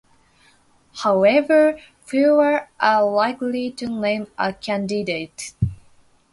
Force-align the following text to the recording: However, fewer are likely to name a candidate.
However, 0.95 1.79
fewer 2.03 2.69
are 2.79 3.03
likely 3.05 3.69
to 3.73 3.85
name 3.87 4.31
a 4.35 4.51
candidate. 4.51 5.53